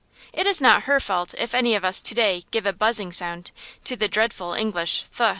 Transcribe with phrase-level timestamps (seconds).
[0.33, 3.51] It is not her fault if any of us to day give a buzzing sound
[3.83, 5.29] to the dreadful English th.